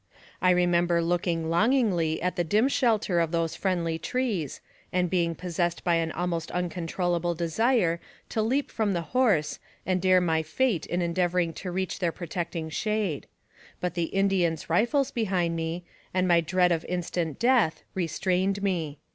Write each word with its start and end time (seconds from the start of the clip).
I 0.41 0.49
remember 0.49 0.99
looking 0.99 1.51
longingly 1.51 2.19
at 2.23 2.35
the 2.35 2.43
dim 2.43 2.67
shelter 2.69 3.19
of 3.19 3.31
these 3.31 3.55
friendly 3.55 3.99
trees, 3.99 4.59
and 4.91 5.11
being 5.11 5.35
possessed 5.35 5.83
by 5.83 5.93
an 5.97 6.11
almost 6.13 6.49
uncontrollable 6.49 7.35
desire 7.35 7.99
to 8.29 8.41
leap 8.41 8.71
from 8.71 8.93
the 8.93 9.03
horse 9.13 9.59
and 9.85 10.01
dare 10.01 10.19
my 10.19 10.41
fate 10.41 10.87
in 10.87 11.03
endeavoring 11.03 11.53
to 11.61 11.69
reach 11.69 11.99
their 11.99 12.11
protecting 12.11 12.67
shade; 12.71 13.27
5 13.81 13.91
50 13.91 13.91
NARRATIVE 13.91 13.91
OF 13.91 13.91
CAPTIVITY 13.91 13.91
but 13.91 13.93
the 13.93 14.17
Indians' 14.35 14.69
rifles 14.71 15.11
behind 15.11 15.55
me, 15.55 15.83
and 16.15 16.27
my 16.27 16.41
dread 16.41 16.71
of 16.71 16.83
instant 16.85 17.37
death, 17.37 17.83
restrained 17.93 18.63
me. 18.63 18.97